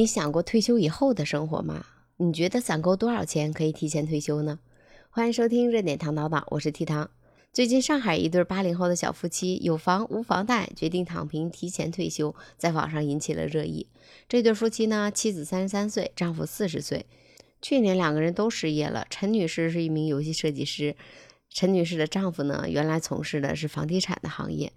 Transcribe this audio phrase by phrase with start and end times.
[0.00, 1.84] 你想过退休以后的生活吗？
[2.16, 4.58] 你觉得攒够多少钱可以提前退休呢？
[5.10, 7.10] 欢迎收听热点糖叨叨，我是 T 糖。
[7.52, 13.88] 最近上海一对八零后的小夫妻有房无房贷，决定躺平提前退休，在网上引起了热议。
[14.26, 17.04] 这对夫妻呢，妻子三十三岁，丈夫四十岁，
[17.60, 19.06] 去年两个人都失业了。
[19.10, 20.96] 陈女士是一名游戏设计师，
[21.50, 24.72] 陈女士的丈夫呢，原来从事的是房地产的行业。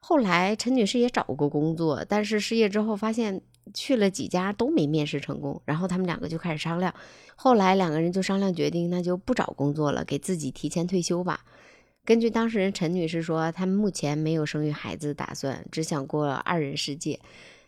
[0.00, 3.40] 后来陈女士也找过工作，但是失业之后发现
[3.72, 6.92] 去了几家都没面试成功，然后他们两个就开始商量。
[7.36, 11.40] 后来两个人就商量决定，那就不找工作了，给自己提前退休吧。
[12.04, 17.18] 根据当事人陈女士说，他们目前没有生育孩子打算，只想过二人世界。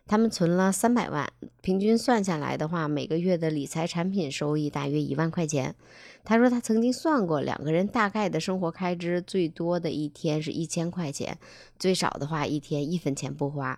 [0.08, 1.28] 他们存了三百万，
[1.62, 5.74] 平均算下来的话，每个月的理财产品收益大约一万块钱。
[6.22, 11.36] 他说他曾经算过，两个人大概的生活开支，最多的一天是一千块钱，
[11.76, 13.76] 最少的话一天一分钱不花，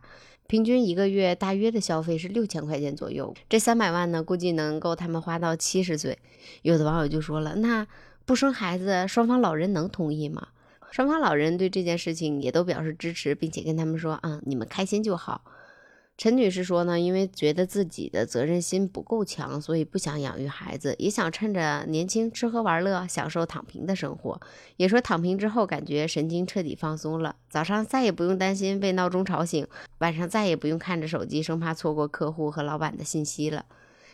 [0.49, 3.35] 平均一个月大约的消费是六千块钱左右。
[3.51, 6.19] 这三百万呢，估计能够他们花到七十岁。
[6.63, 7.87] 有的网友就说了，那
[8.25, 10.49] 不生孩子，双方老人能同意吗？
[10.91, 15.43] 双方老人对这件事情也都表示支持，并且跟他们说，啊，你们开心就好。
[16.19, 24.41] 陈女士说呢，因为觉得自己的责任心不够强，所以不想养育孩子，也想趁着年轻吃喝玩乐，享受躺平的生活。
[24.79, 29.65] 也说躺平之后感觉神经彻底放松了，早上再也不用担心被闹钟吵醒，
[29.99, 33.65] 晚上再也不用看着手机，生怕错过客户和老板的信息了。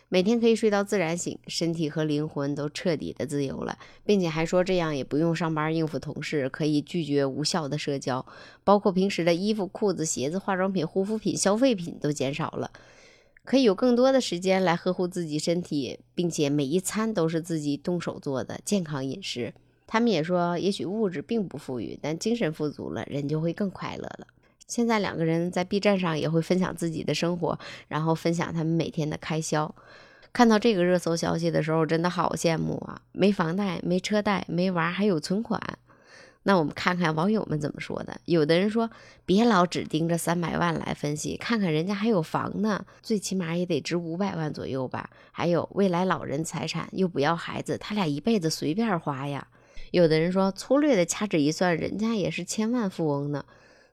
[0.07, 8.25] 每天可以睡到自然醒，身体和灵魂都彻底的自由了，并且还说这样也不用上班应付同事，可以拒绝无效的社交，
[8.63, 12.69] 包括平时的衣服、裤子、鞋子、化妆品、护肤品、消费品都减少了，
[13.43, 19.53] 可以有更多的时间来呵护自己身体，并且每一餐都是自己动手做的健康饮食。
[19.87, 24.27] 他们也说，也许物质并不富裕，但精神富足了，人就会更快乐了。
[24.67, 29.73] 现在两个人在 B 站上也会分享自己的生活，然后分享他们每天的开销。
[30.33, 33.01] 看到这个热搜消息的时候，真的好羡慕啊！
[33.13, 35.61] 没房贷，没车贷，没娃，还有存款。
[36.43, 38.19] 那我们看看网友们怎么说的。
[38.25, 38.89] 有的人说，
[39.25, 45.09] 别老只盯着三百万来分析，看看人家还有房呢，最起码也得值五百万左右吧。
[45.31, 49.47] 还有未来老人财产又不要孩子，他俩一辈子随便花呀。
[49.91, 53.45] 有的人说，粗略的掐指一算，人家也是千万富翁呢。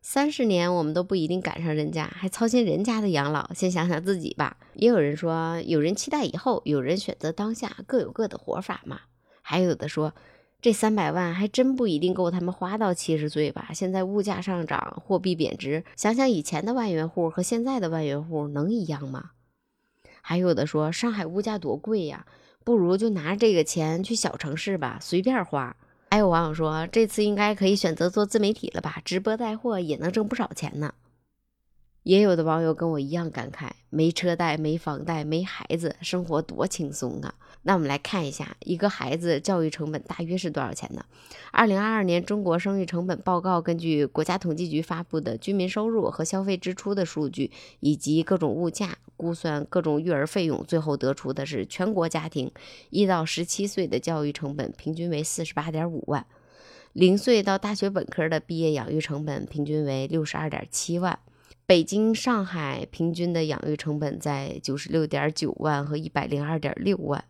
[0.05, 4.57] 三十年我们都不一定赶上人家，还操心人家的养老，先想想自己吧。
[4.75, 9.03] 也有人说，有人期待以后，有人选择当下，各有各的活法嘛。
[9.43, 10.13] 还有的说，
[10.61, 13.71] 这三百万还真不一定够他们花到七十岁吧。
[13.73, 19.31] 现在物价上涨，货币贬值，想想以前的万元户和现在的万元户能一样吗？
[20.21, 22.27] 还有的说，上海物价多贵呀，
[22.65, 25.77] 不如就拿这个钱去小城市吧，随便花。
[26.13, 29.01] 还有网友说，这次应该可以选择做自媒体了吧？
[29.03, 30.93] 直播带货也能挣不少钱呢。
[32.03, 37.33] 也有的网友跟我一样感慨：没车贷、没房贷、没孩子，生活多轻松啊！
[37.63, 41.05] 那我们来看一下，一个孩子教育成本大约是多少钱呢？
[41.53, 52.51] 二零二二年中国生育成本报告根据国家统计局发布的居民收入和消费支出的数据，以及各种物价估算各种育儿费用，最后得出的是全国家庭
[52.91, 56.27] 一到十七岁的教育成本平均为四十八点五万，
[56.93, 61.17] 零岁到大学本科的毕业养育成本平均为六十二点七万。
[61.65, 67.25] 北京、上海平均的养育成本在九十六点九万和一百零二点六万。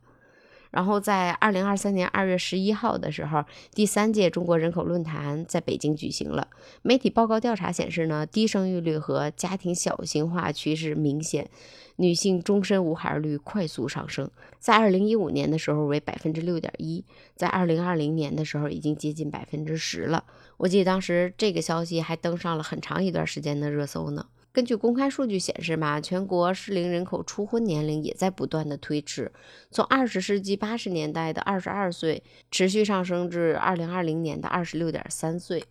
[0.73, 3.45] 然后在二零二三年二月十一号的时候，
[3.75, 6.49] 第三届中国人口论坛在北京举行了。
[6.83, 11.49] 媒体报告调查显示呢，低生育率和家庭小型化趋势明显，
[11.97, 14.31] 女性终身无孩率快速上升。
[14.59, 17.05] 在二零一五年的时候为百分之六点一，
[17.37, 20.25] 在二零二零年的时候已经接近百分之十了。
[20.57, 24.27] 我记得当时这个消息还登上了很长一段时间的热搜呢。
[24.53, 29.33] 根据公开数据显示嘛，全国适龄人口初婚年龄也在不断的推迟，
[29.71, 35.65] 从二十世纪八十年代的二十二岁持续上升至二零二零年的二十六点三岁。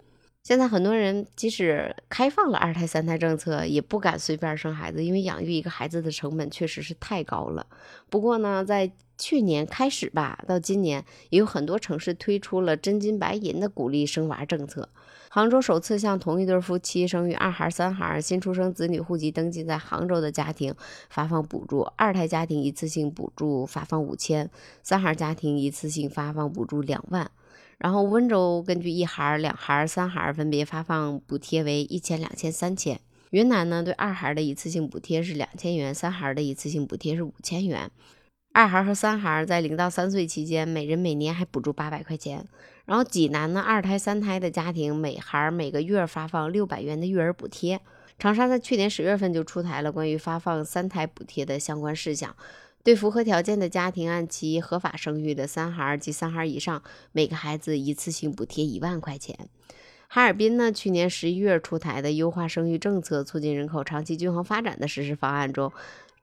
[0.44, 7.68] 现在很多人即使开放了二胎三胎政策，也不敢随便生孩子，因为养育一个孩子的成本确实是太高了。
[8.10, 14.90] 不过呢，在去年开始吧，到今年也有很多城市推出了真金白银的鼓励生娃政策。
[15.30, 20.74] 杭州首次向同一对夫妻生育二孩、三孩、新出生子女户籍登记在杭州的家庭
[21.10, 24.50] 发放补助，二胎家庭一次性补助发放五千，
[24.82, 27.30] 三孩家庭一次性发放补助两万。
[27.82, 33.00] 然后温州根据一孩、两孩、三孩分别发放补贴为一千、两千、三千。
[33.32, 37.90] 云南呢，对二孩的一次性补贴是两千元，三孩的一次性补贴是五千元。
[38.54, 42.48] 二孩和三孩在零到三岁期间，每人每年还补助八百块钱。
[42.86, 47.82] 然后济南呢，二胎三胎的家庭每孩每个月发放六百元的育儿补贴。
[48.20, 52.36] 长沙在去年十月份就出台了关于发放三胎补贴的相关事项，
[52.84, 56.82] 对符合条件的家庭，按其合法生育的三孩及三孩以上，
[57.12, 59.50] 每个孩子一次性补贴一万块钱。
[60.08, 65.72] 哈尔滨呢，去年十一月出台的优化生育政策，促进人口长期均衡发展的实施方案中，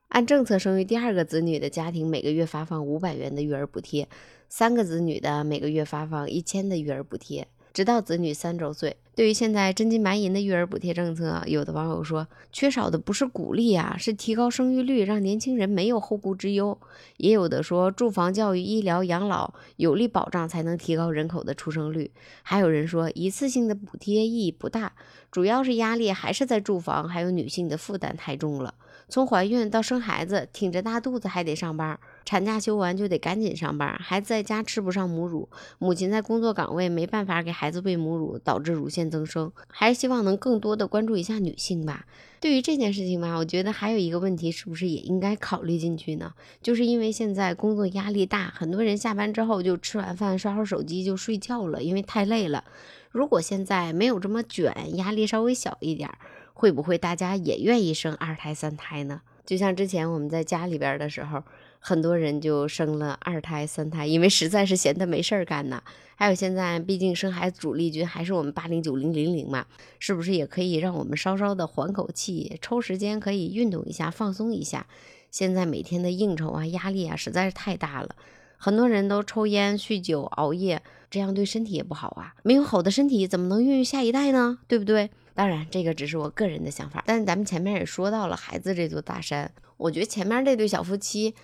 [0.09, 4.07] 按政策生育第二个子女的家庭，每个月发放五百元的育儿补贴；
[4.49, 7.49] 三个子女的，每个月发放一千的育儿补贴。
[7.79, 8.97] 直到子女三周岁。
[9.15, 16.77] 对于现在真金白银的育儿补贴政策，有的网友说，缺少的不是鼓励啊，是提高生育率，让年轻人没有后顾之忧。
[17.19, 22.11] 也有的说，住房、教育、医疗、养老有力保障，才能提高人口的出生率。
[22.43, 24.93] 还有人说，一次性的补贴意义不大，
[25.31, 28.75] 主要是压力还是在住房，还有女性的负担太重了。
[29.09, 39.51] 从怀孕到生孩子，挺着大肚子还得上班，产假休完就得赶紧上班，孩子在家吃不上母乳，母亲在工作岗位没办法给孩子喂母乳，导致乳腺增生。
[39.67, 42.05] 还是希望能更多的关注一下女性吧。
[42.41, 46.35] 对于这件事情吧，我觉得还有一个问题，是不是也应该考虑进去呢？
[46.63, 52.63] 就是因为现在工作压力大，很多人下班之后就吃完饭刷会手机就睡觉了，因为太累了。
[53.11, 56.11] 如果现在没有这么卷，压力稍微小一点。
[56.59, 59.21] 会不会大家也愿意生二胎、三胎呢？
[59.47, 61.41] 就像之前我们在家里边的时候，
[61.79, 65.81] 很多人就生了二胎、三胎，因为实在是闲得没事儿干呐。
[66.17, 69.67] 还有现在，毕竟生孩子主力军还是我们八零九零零零嘛，
[70.01, 74.85] 是不是也可以让我们稍稍的缓口气，抽时间可以运动一下、放松一下？
[75.31, 78.17] 现在每天的应酬啊、压力啊，实在是太大了，
[78.59, 82.35] 很多人都抽烟、酗酒、熬夜，这样对身体也不好啊。
[82.43, 84.59] 没有好的身体，怎么能孕育下一代呢？
[84.67, 85.09] 对不对？
[85.35, 91.35] 当然，这个只是我个人的想法，但是咱们前面也说到了孩子这座大山，我觉得前面这对小夫妻。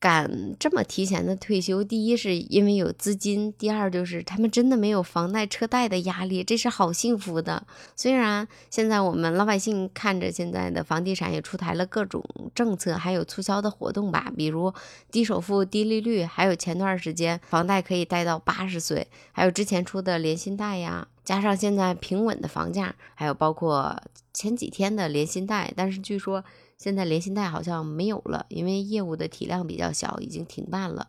[0.00, 7.66] 敢这么提前的退休，第一是因为有资金，第二就是他们真的没有房贷车贷的压力，这是好幸福的。
[7.94, 12.24] 虽然现在我们老百姓看着现在的房地产也出台了各种
[12.54, 14.72] 政策，还有促销的活动吧，比如
[15.12, 26.42] 低首付、低利率，还有前段时间房贷可以贷到八十岁，还有之前出的连心贷呀，加上现在平稳的房价，还有包括前几天的连心贷，但是据说。
[26.80, 31.06] 现在联信贷好像没有了，因为业务的体量比较小，已经停办了。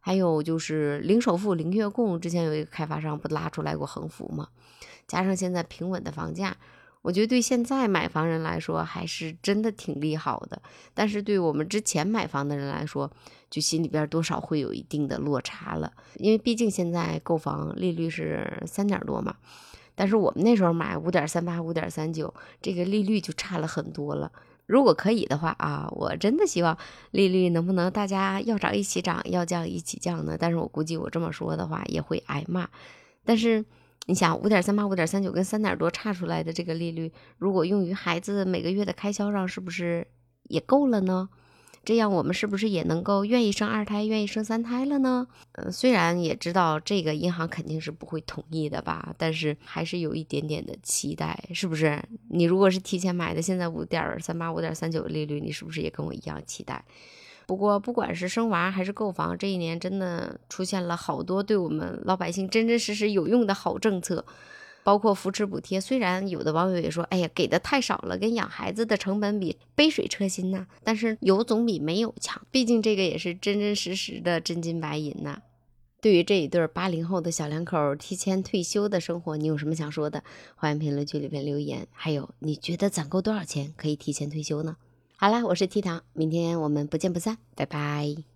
[0.00, 4.48] 还有就是零首付、零月供，之前有一个开发商不拉出来过横幅吗？
[5.06, 6.56] 加上现在平稳的房价，
[7.02, 10.60] 我觉得对现在买房人来说还是真的挺利好的。
[10.92, 13.08] 但是对我们之前买房的人来说，
[13.48, 19.36] 就心里边多少会有一定的落差了，因为毕竟现在购房利率是三点多嘛，
[19.94, 24.32] 但是我们那时候买五点三八、五点三九，这个利率就差了很多了。
[24.66, 26.76] 如果可以的话啊，我真的希望
[27.12, 30.36] 利率能不能大家要涨一起涨，要降一起降呢？
[30.38, 32.68] 但是我估计我这么说的话也会挨骂。
[33.24, 33.64] 但是
[34.06, 40.06] 你想，五点三八、五点三九跟三点多差出来的这个利率，如果用于孩子每个月的开销上，是不是
[40.44, 41.28] 也够了呢？
[41.86, 45.28] 这样我们是不是也能够愿意生二胎、愿意生三胎了呢？
[45.52, 52.02] 呃，虽然也知道这个银行肯定是不会同意的吧，但是还是有一点点的期待，是不是？
[52.30, 56.84] 你如果是提前买的，现在五点三八、五点三九的利率，你是不是也跟我一样期待？
[57.46, 64.26] 不过不管是生娃还是购房，这一年真的出现了好多对我们老百姓真真实实有用的好政策。
[64.86, 70.64] 包括扶持补贴，虽然有的网友也说，哎呀，给的太少了，跟养孩子的成本比，杯水车薪呐。
[70.84, 75.42] 但是有总比没有强，毕竟这个也是真真实实的真金白银呐。
[76.00, 80.22] 对于这一对八零后的小两口提前退休的生活，你有什么想说的？
[80.54, 81.88] 欢迎评论区里面留言。
[81.90, 84.76] 还有，你觉得攒够多少钱可以提前退休呢？
[85.16, 88.35] 好啦，我是 T 糖，明天我们不见不散，拜拜。